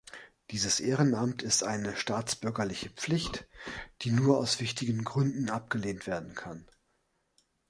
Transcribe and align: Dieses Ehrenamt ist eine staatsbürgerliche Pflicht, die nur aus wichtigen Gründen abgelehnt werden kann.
Dieses 0.49 0.79
Ehrenamt 0.79 1.43
ist 1.43 1.63
eine 1.63 1.95
staatsbürgerliche 1.95 2.89
Pflicht, 2.89 3.47
die 4.01 4.09
nur 4.09 4.39
aus 4.39 4.59
wichtigen 4.59 5.03
Gründen 5.03 5.51
abgelehnt 5.51 6.07
werden 6.07 6.33
kann. 6.33 6.65